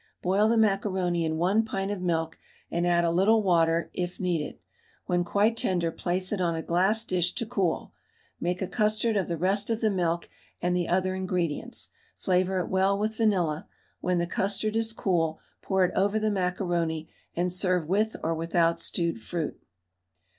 Boil 0.23 0.49
the 0.49 0.57
macaroni 0.57 1.23
in 1.23 1.37
1 1.37 1.63
pint 1.63 1.91
of 1.91 2.01
milk, 2.01 2.39
and 2.71 2.87
add 2.87 3.05
a 3.05 3.11
little 3.11 3.43
water 3.43 3.91
it 3.93 4.19
needed; 4.19 4.57
when 5.05 5.23
quite 5.23 5.55
tender 5.55 5.91
place 5.91 6.31
it 6.31 6.41
on 6.41 6.55
a 6.55 6.63
glass 6.63 7.03
dish 7.03 7.33
to 7.33 7.45
cool; 7.45 7.93
make 8.39 8.63
a 8.63 8.67
custard 8.67 9.15
of 9.15 9.27
the 9.27 9.37
rest 9.37 9.69
of 9.69 9.79
the 9.79 9.91
milk 9.91 10.27
and 10.59 10.75
the 10.75 10.87
other 10.87 11.13
ingredients; 11.13 11.89
flavour 12.17 12.61
it 12.61 12.67
well 12.67 12.97
with 12.97 13.15
vanilla; 13.15 13.67
when 13.99 14.17
the 14.17 14.25
custard 14.25 14.75
is 14.75 14.91
cool 14.91 15.39
pour 15.61 15.85
it 15.85 15.93
over 15.95 16.17
the 16.17 16.31
macaroni, 16.31 17.07
and 17.35 17.53
serve 17.53 17.87
with 17.87 18.15
or 18.23 18.33
without 18.33 18.79
stewed 18.79 19.21
fruit. 19.21 19.61